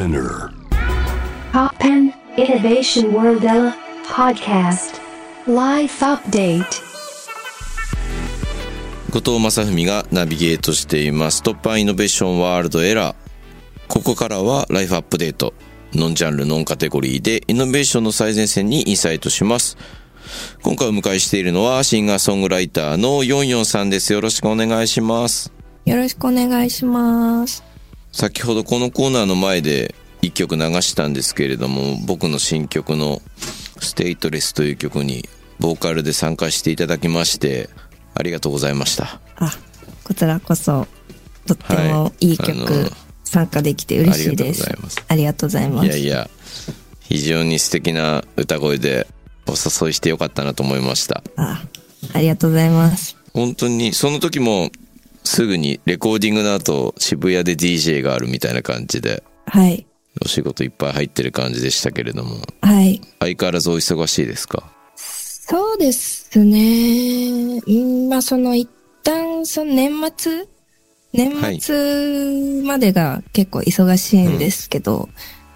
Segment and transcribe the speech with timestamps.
[0.00, 0.50] Spinner.
[1.52, 3.42] Poppen Innovation World
[4.08, 4.98] podcast.
[5.46, 6.64] Life update.
[9.10, 13.14] 後藤正文がナビゲートしています突破イノベーションワールドエラー
[13.88, 15.52] ここからはライフアップデート
[15.92, 19.76] ノンジャンルノンカテゴリーでイノベーションの最前線にインサイトします
[20.62, 25.52] 今回お迎えしているのはシンガーソングライターのヨンヨンさんですよろしくお願いします
[25.84, 27.69] よろしくお願いします。
[28.12, 33.22] 先ほどこのコーナーの前で一曲流したんですけれども僕の新曲の
[33.80, 35.28] 「ステイトレス」という曲に
[35.58, 37.70] ボーカルで参加していただきまして
[38.14, 39.56] ありがとうございましたあ、
[40.04, 40.86] こちらこそ、
[41.46, 44.64] とってもいい曲、はい参加できて嬉しいです。
[44.64, 45.86] ありがとうございますありがとうございます。
[45.86, 46.30] いやいや
[46.98, 49.06] 非常に素敵な歌声で
[49.46, 51.62] お誘いしてよかったなと思いましたあ、
[52.12, 53.16] ありがとうございます。
[53.32, 54.72] 本当にその時も
[55.30, 59.86] すぐにレコーディングの後渋谷で DJ があるみたいな感じではい。
[60.24, 63.00] お仕事いっぱい入ってる感じでしたけれどもはい。
[63.20, 64.64] 相変わらずお忙しいですか？
[64.96, 67.60] そうですね。
[67.64, 68.68] うんまあ、その一
[69.04, 70.46] 旦、その年末
[71.12, 75.08] 年末までが結構忙しいんですけど、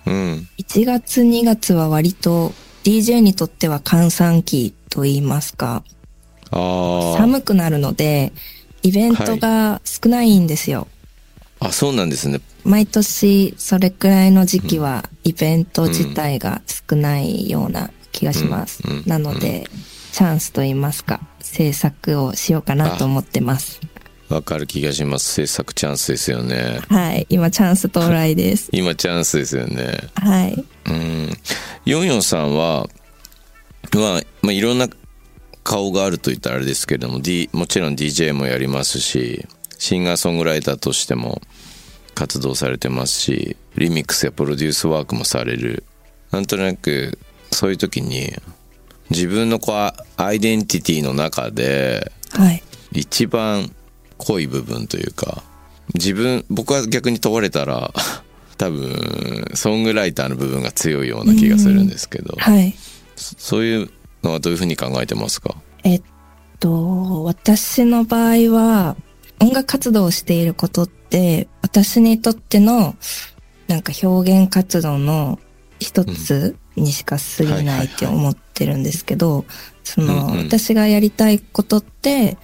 [0.07, 2.53] うん1月2月は割と
[2.85, 5.83] DJ にとっては閑散期と言いますか、
[6.51, 8.33] あ寒くなるので、
[8.85, 10.87] イベントが少ないんですよ。
[11.59, 18.83] ああそうなんですね毎年それくらいの時期はイベント自体が少ないような気がします。
[18.87, 19.69] うんうんなので、
[20.13, 23.81] チャンスと言いますか、制作をしようかなと思ってます。
[24.29, 27.27] わかる気がします制作チャンスですよねはい。
[27.29, 28.69] 今チャンス到来です。
[28.73, 30.65] 今チャンスですよねはい。
[30.87, 31.39] うん。
[31.85, 32.89] ヨンヨンさんは、
[33.93, 34.89] まあ、まあ、いろんな
[35.65, 39.47] 顔があると言ったらあれですけれども、D、もちろん DJ もやりますし、
[39.79, 41.43] シンガーソングライターとしても
[42.15, 45.85] 活動されてますし、リミックスやプロデュースワークもされる。
[46.31, 47.19] なんとなく、
[47.51, 48.33] そういう時に、
[49.11, 52.63] 自分のこう、アイデンティティの中で、はい。
[52.93, 53.75] 一番
[54.19, 55.43] 濃い部分というか
[55.95, 57.93] 自分僕は逆に問われたら
[58.57, 62.75] 多分ソングライターの部分が強いような気がするんですけどはい。
[63.17, 63.91] そそういう
[64.25, 65.55] のはどういうふうに考えてますか？
[65.85, 66.03] えっ
[66.59, 68.97] と、私の場合は、
[69.41, 72.97] 音楽活動をしていることって、私にとっての、
[73.69, 75.39] なんか表現活動の
[75.79, 79.45] 一つにしか過ぎないいって思ってるんですけど、
[79.83, 80.47] その、うんうん。
[80.47, 82.37] 私がやりたいことって、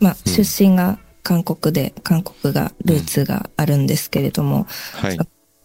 [0.00, 0.32] まあ、うん。
[0.32, 5.18] 出身が韓国で、韓国がルーツがあるんですけれども、はい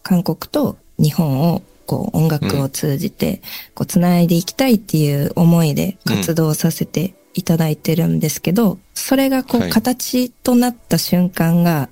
[0.08, 3.40] 韓国と日本をこう音楽を通じて
[3.74, 11.88] こう繋いでいきたいっていう思いで活動させていただいてるんですけど、それがこう形となった瞬間が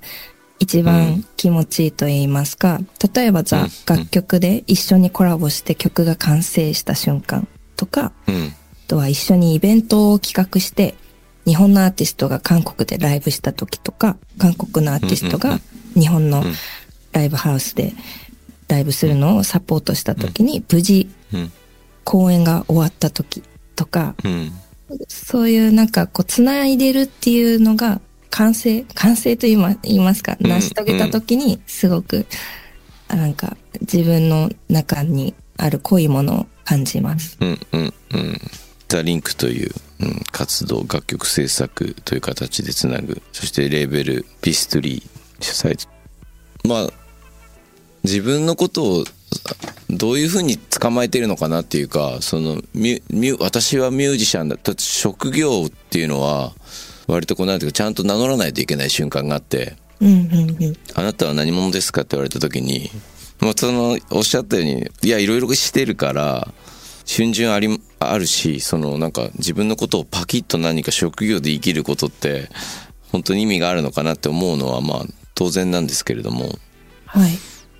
[0.59, 2.79] 一番気持ちいいと言いますか、
[3.13, 10.95] 例えばじゃうんあ楽曲で一緒にコラボして曲が完成した瞬間とか、あとは一緒にイベントを企画して、
[11.45, 15.59] 日本のアーティストが韓国でライブした時とか、韓国のアーティストが
[15.93, 16.43] 日本の
[17.11, 17.93] ライブハウスで
[18.67, 21.51] ライブするのをサポートした時に、無事うん。
[22.05, 23.43] 公演が終わった時
[23.75, 24.51] とか、うん。
[25.07, 27.99] そういうなんかこう繋いでるっていうのが
[28.29, 29.53] 完成、完成と言
[29.83, 30.49] いますか、うん。
[30.49, 32.25] 成し遂げた時にすごく、
[33.07, 37.37] あなんか自分の中にある濃いものを感じます。
[37.41, 38.41] うんうんうん。
[38.87, 43.21] ザ・リンクという、うん、活動楽曲制作という形でつなぐ。
[43.33, 45.87] そしてレーベルビストリー主催。
[46.63, 47.04] まあ
[48.05, 49.05] 自分のことを
[49.89, 52.61] どういうふうに捕まえてるのかなっていうかその
[53.39, 56.53] 私はミュージシャンだだって職業っていうのは
[57.07, 60.77] 割とこうなんていうかちゃんと名乗らないといけない瞬間があってうんうんうん。
[60.93, 62.01] あなたは何者ですか？
[62.01, 62.89] って言われた時に、
[63.39, 66.47] まあ、そのおっしゃったようにいやいろいろしてるから
[67.07, 72.49] 春巡ありあるしそのなんか自分のことをパキッと何か職業で生きることって
[73.11, 75.05] 本当に意味があるのかなって思うのはまあ
[75.35, 76.49] 当然なんですけれども
[77.05, 77.31] はい。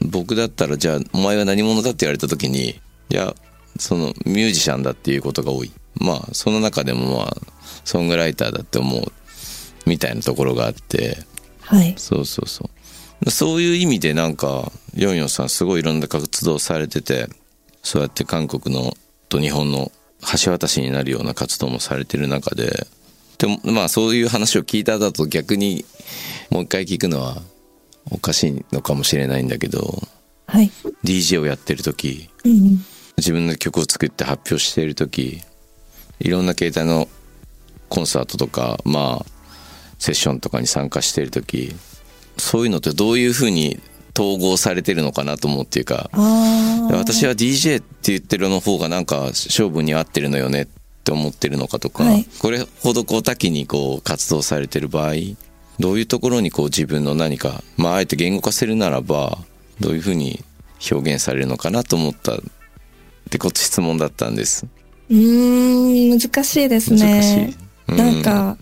[0.06, 2.70] 僕だったらじゃあお前は何者だって言われた時に
[3.10, 3.36] いや
[3.80, 5.72] そのミュージシャンだっていうことが多い。
[5.96, 7.38] まあその中でもまあ
[7.84, 9.12] ソングライターだって思う
[9.86, 11.18] みたいなところがあって。
[11.62, 11.94] はい。
[11.98, 12.70] そうそうそ
[13.26, 13.32] う。
[13.32, 17.28] そういう意味でなんかヨンヨンさんすごいいろんな活動されてて
[17.82, 18.94] そうやって韓国の
[19.30, 19.92] と日本の
[20.44, 22.88] 橋渡しになるような活動もされてる中で。
[23.38, 25.84] でもまあそういう話を聞いた後と逆に
[26.50, 27.42] もう一回聞くのは
[28.12, 30.02] おかしいのかもしれないんだけど
[30.48, 30.72] はい。
[31.04, 32.86] DJ をやってる時うんうん。
[33.18, 35.42] 自分の曲を作って発表している時
[36.20, 37.08] いろんな携帯の
[37.90, 39.26] コンサートとかまあ
[40.00, 41.76] セッションとかに参加している時
[42.38, 43.80] そういうのってどういうふうに
[44.18, 46.10] 統合されてるのかなと思うっていうか。
[46.92, 50.68] 私は DJ って言ってるの方がなんか勝負に合ってるのよねっ
[51.04, 55.14] て思ってるのかとか、はいこれほどこう多岐にこう活動されてる場合
[55.80, 59.38] どういうところにこう自分の何かまああえて言語化するならば
[59.80, 60.44] どういうふうに
[60.92, 62.38] 表現されるのかなと思ったっ
[63.30, 64.68] てこと質問だったんです。
[65.10, 67.00] うーん、難しいですね。
[67.00, 67.56] 難しい、
[67.90, 67.98] うん。
[67.98, 68.58] なんか、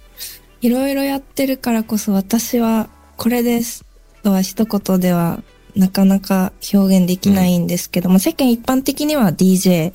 [0.62, 3.84] いろいろやってるからこそ私はこれです
[4.24, 5.44] とは一言では
[5.76, 9.94] なかなか表現できないんですけども、世間一般的には DJ、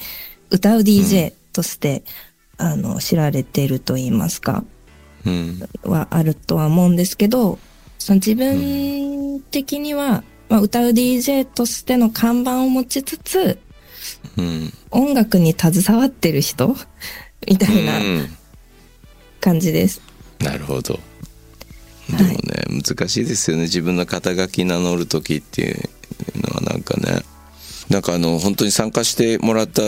[0.51, 2.05] 歌う DJ として、
[2.59, 4.78] あの、知られていると言いますか、うん
[5.83, 7.59] はあるとは思うんですけど、
[7.99, 13.59] その自分的には、まあ、歌う DJ としての看板を持ちつつ、
[14.37, 16.75] うん音楽に携わってる人
[17.47, 18.37] みたいなうん
[19.41, 20.01] 感じです。
[20.41, 20.99] なるほど。
[22.09, 22.17] い。
[22.17, 23.65] でもね、難しいですよね。
[23.65, 25.77] 自分の肩書き名乗る時っていう
[26.37, 27.23] のはなんかね。
[27.91, 29.83] なんかあの本当に参加してもらった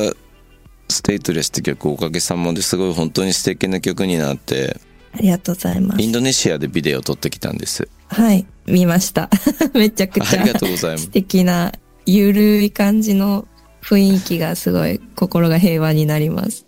[0.88, 4.80] 「ステイトレス」って曲おかげさまですごい本当に素敵な曲になって
[5.12, 6.06] ありがとうございますイ。
[6.06, 9.30] ンドネシアでビデオを撮ってきたんですはい、見ました。
[9.74, 11.72] めちゃくちゃありがとうございます素敵な、
[12.06, 13.46] ゆるい感じの
[13.82, 16.66] 雰囲気がすごい心が平和になります。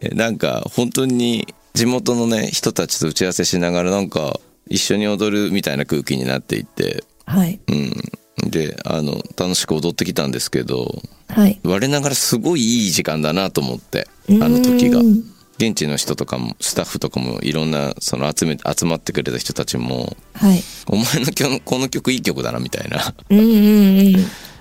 [0.00, 7.60] えなんか本当に地元のね人たちと打ち合わせしながらなんか一緒に踊るみたいな空気になっていってはい。
[7.68, 7.92] うん
[8.50, 11.58] であの楽しく踊ってきたんですけどはい。
[11.64, 15.00] 我ながらすごいいい時間だなと思ってあの時が
[15.58, 20.62] 現地の人とかもスタッフとかもいろんなその集め集まってくれた人たちもはい。
[20.86, 24.06] 「お前のこの曲いい曲だな」みたいなうんうんうん。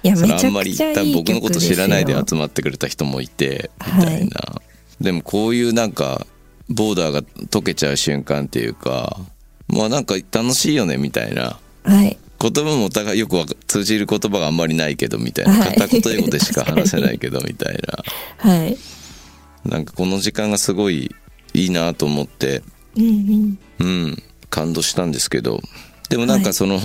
[0.05, 1.13] いや、そめちゃれあんまりくちゃいい曲ですよ。
[1.13, 4.61] 多分僕のこと知らないで集まってくれた人もいてみたいな、
[5.01, 6.25] でもこういうなんか
[6.69, 9.19] ボーダーが解けちゃう瞬間っていうか
[9.67, 12.17] まあなんか楽しいよねみたいなはい。
[12.39, 13.37] 言葉もお互いよく
[13.67, 18.03] 通じる言葉があんまりないけどみたいなはい片言英語でしか話せないけどみたいな
[18.37, 18.77] はい。
[19.65, 21.13] なんかこの時間がすごい
[21.53, 22.61] いいなと思って
[22.95, 23.59] うんうん。
[23.79, 25.59] うん感動したんですけど
[26.09, 26.79] でもなんはいかその、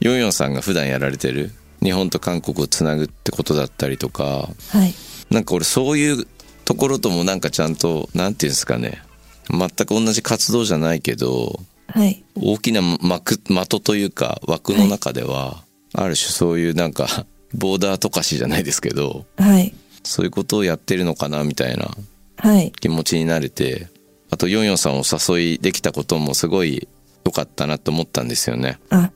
[0.00, 1.50] ヨンヨンさんが普段やられてる
[1.82, 4.94] 日本と韓国をつなぐってことだったりとかはい。
[5.30, 6.26] なんか俺そういう
[6.64, 9.02] ところともなんかちゃんとなんていうんですかね
[9.50, 12.22] 全く同じ活動じゃないけどはい。
[12.36, 19.74] 大きな幕的というか枠の中では、ある種そういうなんかボーダーとかしじゃないですけどはい。
[20.04, 21.90] そういうことをやってるのかなみたいな
[22.36, 22.72] はい。
[22.72, 23.88] 気持ちになれて
[24.30, 26.88] あとヨンヨンさんをお誘いできたこともすごい
[27.24, 29.10] 良かったなと思ったんですよねあ、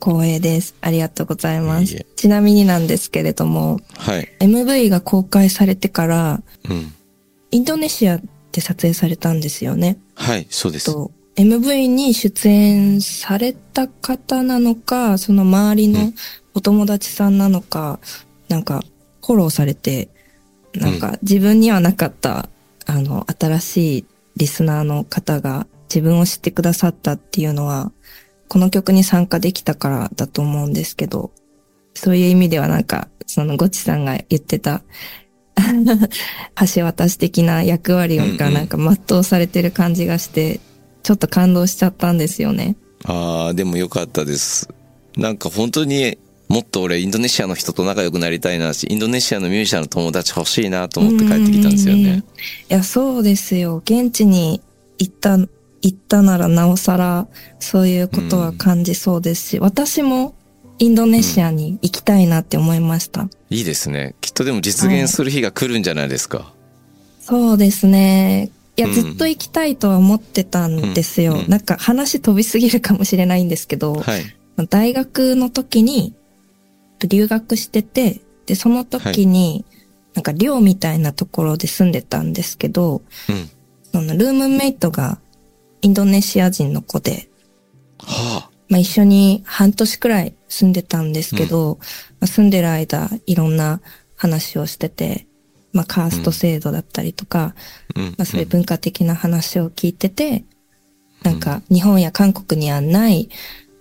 [0.00, 0.74] 光栄です。
[0.80, 2.06] ありがとうございまいえいす。
[2.16, 6.94] ちなみになんですけれども、はい MV が公開されてから、うん
[7.50, 8.20] インドネシア
[8.52, 9.98] で撮影されたんですよね。
[10.14, 16.12] はいそうですと MV に出演された方なのか、その周りの
[16.54, 18.00] お友達さんなのか、
[18.48, 18.82] なんか
[19.24, 20.08] フォローされて、
[20.78, 22.48] なんか自分にはなかった、
[22.86, 27.92] あの、新しいリスナーの方が自分を知ってくださったっていうのは、
[28.48, 31.30] この曲に参加できたからだと思うんですけど、
[31.94, 34.82] そういう意味ではなんか、そのゴチさんが言ってた、
[36.74, 40.60] 橋渡し的な役割がなんか全うされてる感じがして、
[41.02, 42.76] ちょっと感動しちゃったんですよね。
[43.04, 44.68] ああでも良かったです。
[45.16, 52.24] なんか本当にもっと俺インドネシアの人と仲良くなりたいなしインドネシアのミュージシャンの友達欲しいなと思って帰ってきたんですよね。
[52.70, 53.82] いや、そうですよ。
[53.84, 54.62] 現地に
[54.98, 55.48] 行った、行
[55.88, 60.34] ったならなおさら、そういうことは感じそうですし、私も
[60.78, 63.28] インドネシアに行きたいなって思いました。
[63.50, 64.14] いいですね。
[64.22, 66.52] きっとでも実現する日が来るんじゃないですか、
[67.20, 68.50] そうですね。
[68.76, 68.94] いや、うん。
[68.94, 71.34] ずっと行きたいとは思ってたんですよ。
[71.34, 71.48] うんうん。
[71.50, 74.24] なんか話飛びすぎるかもしれないんですけど、はい。
[74.70, 76.14] 大学の時に
[77.06, 79.64] 留学してて、で、その時に、
[80.14, 83.50] なんか寮みたいなところで住んでたんですけど、うん。
[83.92, 85.20] そのルームメイトが
[85.80, 87.28] インドネシア人の子で、
[87.98, 91.78] はまあ一緒に半年くらい住んでたんですけど、
[92.20, 93.80] まあ住んでる間いろんな
[94.16, 95.26] 話をしてて、
[95.72, 97.54] まあカースト制度だったりとか、
[97.96, 98.04] あ、うん。
[98.18, 100.44] まあそういう文化的な話を聞いてて、
[101.22, 103.28] なんか日本や韓国にはない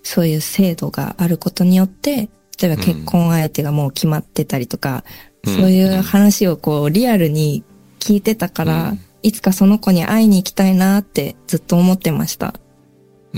[0.04, 2.30] そういう制度があることによって、
[2.62, 5.04] 例えば結婚相手がもう決まってたりとか、
[5.46, 5.56] うん。
[5.56, 7.64] そういう話をこうリアルに
[8.00, 9.00] 聞いてたから、うん。
[9.24, 12.48] いつかその子に会いに行きたいなってずっと思ってました。
[12.48, 12.54] あ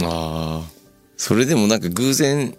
[0.04, 0.62] あ。
[1.18, 2.56] それでもなんか偶然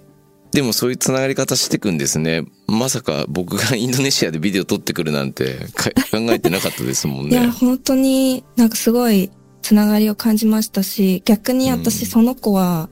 [0.52, 2.44] でもそういうつながり方してくんですね。
[2.66, 9.30] まさか僕がインドネシアでビデオ撮ってくるなんてか 考えてなかったですもんいや、ね本当になんかすごい
[9.62, 12.06] つながりを感じましたし、逆に私うん。
[12.08, 12.88] その子は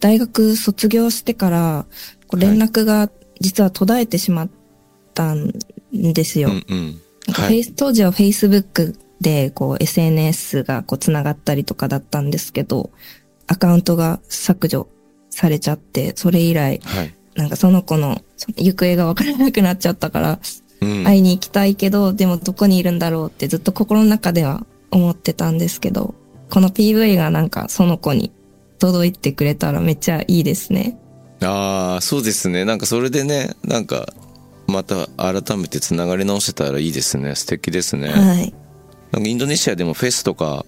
[0.00, 1.86] 大学卒業してから、
[2.36, 3.10] 連絡が
[3.40, 4.50] 実は途絶えてしまっ
[5.14, 5.52] たん
[5.92, 6.50] ですよ。
[6.50, 7.00] うんうん。
[7.26, 7.50] なんかはい。
[7.50, 12.90] フェイス当時は Facebook でこう SNS がこう繋がったりとかだったんですけど、
[13.46, 14.88] アカウントが削除
[15.30, 17.14] されちゃって、それ以来、はい。
[17.34, 18.20] なんかその子の
[18.56, 20.38] 行方がわからなくなっちゃったから、
[20.80, 21.04] うん。
[21.04, 26.14] 会いに行きたいけど、でもどこにいるんだろうってずっと心の中では思ってたんですけど、
[26.50, 28.32] この PV がなんかその子に
[28.78, 30.98] 届いてくれたらめっちゃいいですね。
[31.44, 32.64] ああ、そうですね。
[32.64, 34.12] なんかそれでね、なんか、
[34.66, 37.34] また改めてつながり直せたらいいですね。
[37.34, 38.08] 素敵ですね。
[38.08, 38.54] はい。
[39.10, 40.64] なんかインドネシアでもフェスとか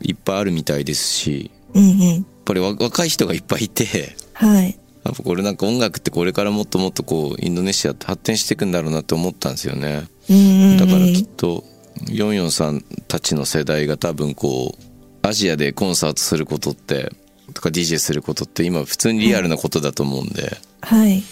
[0.00, 2.00] いっぱいあるみたいですし、うんうん。
[2.00, 4.78] やっぱりわ若い人がいっぱいいて、はい。
[5.04, 10.06] やっぱこれなんか音楽ってこれからもっともっとこうインドネシアって発展していくんだろうなって思ったんですよね。
[10.30, 10.76] うんうんうん。
[10.78, 11.64] だからきっと
[12.08, 17.12] ヨンヨンさんたちの世代が多分こうアジアでコンサートすることって
[17.52, 21.22] とか DJ することって今普通にリアルなことだと思うんで、はい。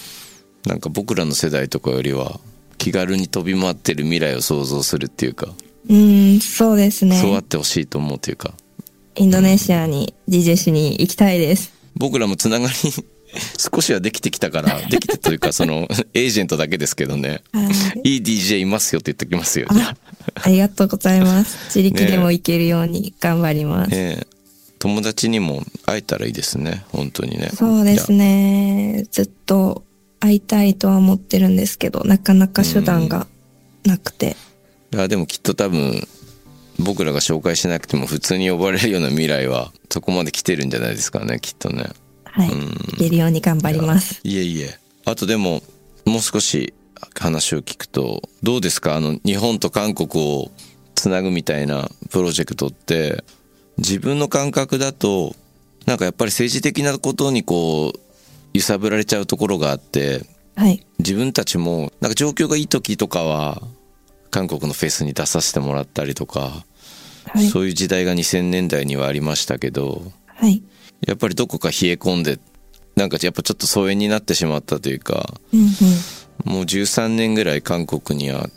[0.67, 2.39] なんか僕らの世代とかよりは
[2.79, 5.49] 気軽に飛び回ってる未来を想像するっていうか、
[5.89, 7.17] うん、そうですね。
[7.17, 8.53] そうあってほしいと思うというか
[9.17, 11.73] インドネシアに DJ しに行きたいです。
[11.97, 12.75] 僕らもつながり
[13.59, 17.71] 少しはできてきたからできてというかそのエージェントだけですけどねは
[18.05, 18.15] い。
[18.15, 19.95] いい DJ いますよって言ってきますよあ
[20.35, 21.59] ありがとうございます。
[21.67, 23.91] 自力でも行けるように頑張ります。
[23.93, 24.40] ええ
[24.81, 29.07] 友達にも会えたらいいですね本当にねそうですね。
[29.13, 29.85] ずっと
[30.19, 33.27] 会いたいとは思ってるんですけど、なかなか手段が
[33.85, 34.37] なくて。
[34.93, 36.07] いやでもきっと多分
[36.79, 41.85] 僕らが紹介しなくても普通に呼ばれるような未来はそこまで来てるんじゃないですかねきっとね
[42.25, 42.49] はい。
[42.49, 44.21] 行けるように頑張ります。
[44.25, 45.63] いえいえあとでも
[46.07, 46.75] もう少し
[47.15, 48.97] 話を聞くとどうですか？
[48.97, 50.51] あの日本と韓国を
[50.95, 53.25] つなぐみたいなプロジェクトって
[53.81, 55.35] 自分の感覚だと
[55.87, 57.99] なんかやっぱり政治的なことにこう
[58.55, 60.25] 揺さぶられちゃうところがあって
[60.57, 60.85] はい。
[60.99, 63.63] 自分たちもなんか状況がいい時とかは
[64.31, 66.65] 韓国のフェスに出させてもらったりとか、
[67.27, 67.49] はい。
[67.49, 70.63] そういう時代が2000年代にはありましたけどはい。
[71.07, 72.39] やっぱりどこか冷え込んで
[72.95, 75.67] なんかやっぱちょっと疎遠になってしまったというかうんうん。
[76.45, 78.49] もう13年ぐらい韓国には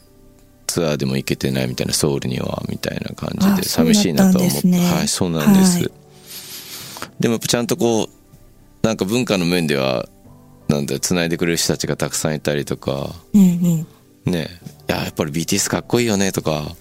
[0.74, 5.92] ツアーでも行けてないみたいなソウルにはみたいな感じあで寂しいなとは思って、ねはいそうなんです、はい
[7.20, 8.08] でもちゃんとこう
[8.88, 10.10] なんか文化の面では
[10.68, 13.86] なんだ繋いでくれる人たちがたくさんいたりとかうん
[14.26, 14.32] うん。
[14.32, 14.48] ね
[14.90, 16.76] いややっぱり BTS かっこいいよねとか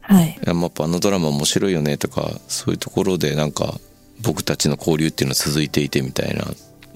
[0.00, 0.38] はい。
[0.44, 3.74] やっぱあのドラマ面白いよねとかそういうところでなんか
[4.22, 6.44] 僕たちの交流っていうのは続いていてみたいな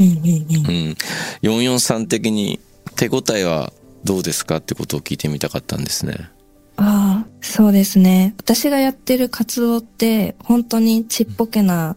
[0.01, 0.27] うんうんうん。
[0.27, 0.97] うん
[1.43, 2.59] 443的に
[2.97, 3.73] 手応えは
[4.05, 6.31] どうですかってことを聞いてみたかったんですね。
[6.77, 8.35] ああ、そうですね。
[8.39, 11.97] 私がやってる活動って、本当にちっぽけな、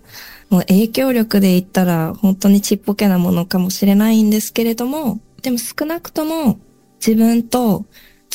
[0.49, 6.59] もう影響力で言ったら、本当にちっぽけなものかもしれないんですけれども、でも少なくとも、
[7.05, 7.85] 自分と、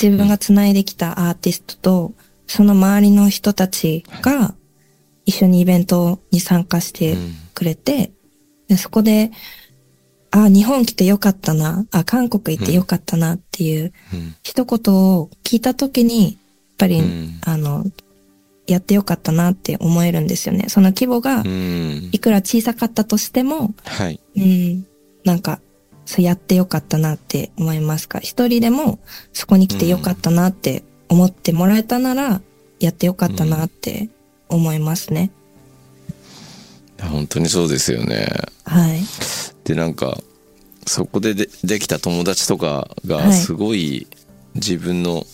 [0.01, 2.15] 自分が繋いできたアーティストと、
[2.47, 4.55] その周りの人たちが、
[5.25, 7.17] 一緒にイベントに参加して
[7.55, 8.13] くれて、
[8.69, 9.31] でそこで、
[10.33, 14.35] あ、日本来てよかったな、あ、韓国行ってよかったなっていう、うん。
[14.43, 16.35] 一言を聞いたときに、やっ
[16.79, 17.39] ぱり、うん。
[17.45, 17.85] あの、
[18.67, 20.65] やってよかったなって思えるんですよね。
[20.69, 22.09] その規模がうん。
[22.13, 24.21] いくら小さかったとしても、はい。
[24.37, 24.87] うん、
[25.25, 25.61] なんか、
[26.05, 28.19] そうやってよかったなって思いますか？
[28.19, 28.99] 一人でも
[29.33, 32.43] そこに来てよかったなって思ってもらえたなら、
[32.81, 34.09] やってよかったなって
[34.49, 35.31] 思いますね。
[37.09, 38.29] 本当にそうですよね
[38.65, 39.01] はい。
[39.65, 40.19] でなんか
[40.87, 44.07] そこででできた友達とかはいがすごい
[44.55, 45.25] 自分の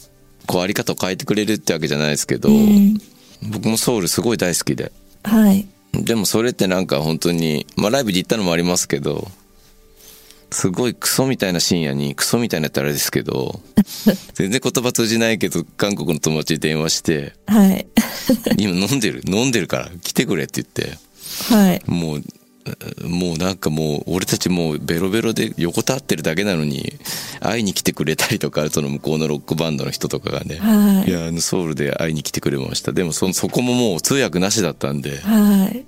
[0.47, 2.99] こうあり方を変えてくれるってわけじゃないですけど、うん、
[3.51, 5.67] 僕もソウルすごい大好きではい。
[5.95, 9.27] でもそれってなんか本当にまあライブで行ったのもありますけど
[10.51, 13.61] すごいクソみたいな深夜にクソみたいなってあれですけど
[14.35, 17.87] 全然言葉通じないけど韓国の友達に電話してはい。
[18.59, 19.23] 「今飲んでる？
[19.27, 20.99] 飲んでるから来てくれ」って言って
[21.51, 21.83] はい。
[21.91, 22.23] もう
[23.03, 26.93] もうなんかもう俺たちもうベロベロで横たわってるだけなのに
[27.41, 35.87] 会いに来てくれたりとかその向こうのロックバンドの人とかがね、はいいやあのソウルで会いに来てくれましたでもそそこももう通訳なしだったんではい。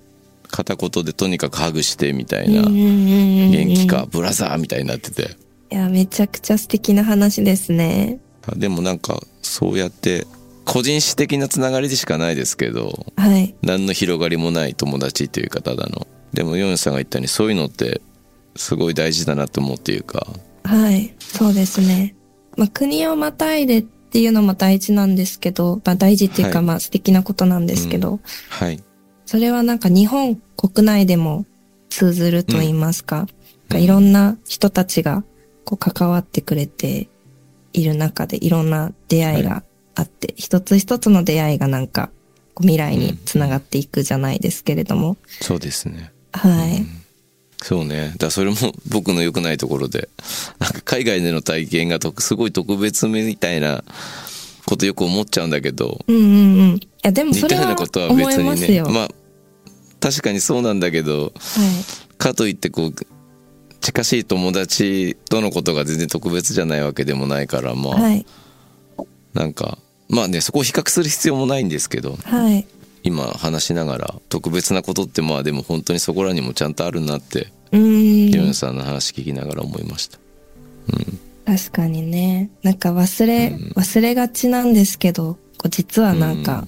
[0.51, 5.37] 片言でとにかくハグしてみたいな元気かブラザーみたいになってて
[5.71, 8.19] いや、めちゃくちゃ素敵な話ですね。
[8.49, 10.27] あでもなんかそうやって
[10.65, 13.55] 個人史的なつながりでしかないですけどはい。
[13.63, 16.07] 何の広がりもない友達というかただの。
[16.33, 18.01] でもヨンさんが言ったようにそういうのって
[18.57, 20.27] すごい大事だなと思うっていうか。
[20.65, 21.15] はい。
[21.19, 22.15] そうですね。
[22.57, 26.67] まあ、国をまたいでっていうのも大事なんですけど、まあ、大事っていうか、はい。
[26.67, 28.83] まあ、素敵なことなんですけど、はい。
[29.27, 31.47] それはなんか日本国内でも
[31.89, 33.27] 通ずると言いますか、
[33.69, 35.25] かいろんな人たちが
[35.65, 37.09] こう関わってくれて
[37.73, 39.63] いる中でいろんな出会いが
[40.01, 42.11] あって、一つ一つの出会いがなんか
[42.59, 45.17] 未来につながっていくじゃないですけれども。
[45.41, 46.13] そうですね。
[46.33, 46.85] はい。
[47.63, 48.11] そうね。
[48.13, 48.57] だからそれも
[48.89, 50.09] 僕の良くないところで、
[50.59, 53.85] なんか海外での体験がとすごい特別みたいな
[54.67, 56.27] ことよく思っちゃうんだけど、うんうんう
[56.75, 56.77] ん。
[56.77, 58.45] いや、でも似それはたようなことは思別にね。
[58.45, 58.89] いますよ。
[58.89, 59.09] まあ、
[60.01, 62.15] 確かにそうなんだけど、はい。
[62.17, 62.95] かといってこう、
[63.81, 68.27] 近しい友達とのことが全然特別じゃないわけでもないから、まあ、はい。
[69.33, 69.79] なんか、
[70.11, 72.67] まあね、そこを比較する必要もないんですけど、はい。
[73.03, 78.31] 今話しながら特別なことってまあでも本当にそこらにもちゃんとあるなって、うーん。
[78.31, 80.19] ヨンさんの話聞きながら思いました。
[81.47, 82.51] 確かにね。
[82.63, 86.67] なんか忘れ、忘れがちなんですけど、こう実はなんうか、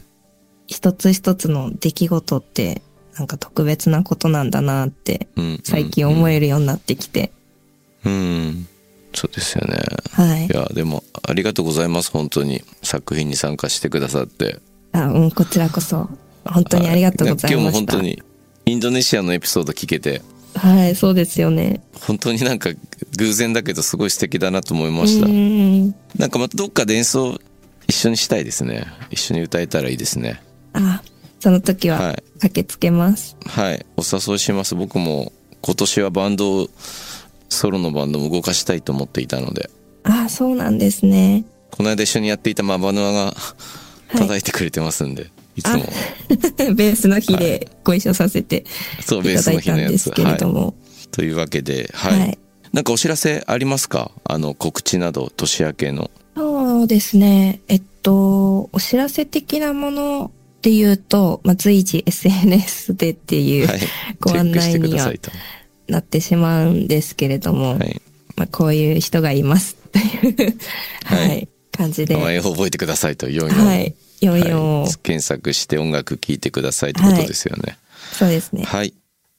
[0.67, 2.83] 一つ一つの出来事って、
[3.17, 7.33] なんか特別なことなんだなって、うん最近思えるようになってきて。
[8.05, 8.67] うん。
[9.15, 9.79] そうですよね。
[10.13, 10.49] はいい。
[10.49, 12.63] や、でも、ありがとうございます、本当に。
[12.83, 14.61] 作品に参加してくださって。
[14.93, 16.09] あ、うん、こちらこそ。
[16.45, 17.49] 本当にありがとうございました。
[17.49, 18.23] 今日も本当に、
[18.67, 20.23] インドネシアのエピソード聞けて、
[20.55, 21.81] はい、そうですよね。
[22.01, 22.71] 本当になんか
[23.17, 25.27] 偶然だけどすごい素敵だなと思いまうした。
[25.27, 25.95] ーん。
[26.19, 27.39] なんかまたどっかで演奏
[27.89, 28.87] 一緒にしたいですね。
[29.11, 30.43] 一緒に歌えたらいいですね。
[30.75, 31.03] あ、
[31.41, 33.37] その時ははい駆けつけます。
[33.47, 33.87] はい。
[33.97, 34.75] お誘いします。
[34.75, 36.69] 僕も今年はバンドを、
[37.53, 39.71] ソロのバンドも動かしたいと思っていたので、
[40.05, 41.45] あ、そうなんですね。
[41.71, 43.35] この間一緒にやっていたマバヌアが
[44.13, 45.85] 叩いてくれてますんで、い、つも。
[46.75, 48.65] ベースの日でご一緒させて
[49.01, 49.93] そう、いベースただいたんの日のやつ。
[49.93, 50.55] ですけれどはい。
[50.55, 50.75] も。
[51.11, 52.19] というわけで、はい。
[52.19, 52.39] はい
[52.73, 54.11] なんかお知らせありますか？
[54.25, 56.11] あの、告知など、年明けの。
[56.35, 57.61] そうですね。
[57.69, 60.31] えっと、お知らせ的なもの
[60.63, 63.81] で言うと、まあ、随時 SNS でっていう、はい。
[63.81, 63.87] チ
[64.21, 65.31] ご案内にはくださいと。
[65.93, 68.01] なってしまうんですけれども、はい。
[68.37, 70.59] まあ、こういう人がいますという、
[71.05, 73.85] は、はいい感じで、は名前を覚えてくださいと、44。
[73.85, 77.79] い、44を、はい検索して音楽聴いてくださいってことですよね。
[78.13, 78.65] そうですね。
[78.65, 78.95] はい。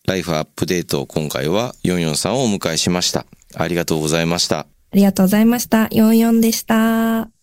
[0.05, 3.25] ライフアップデート、今回は44さんをお迎えしました。
[3.55, 4.59] ありがとうございました。
[4.59, 5.85] ありがとうございました。
[5.85, 7.42] 44でした。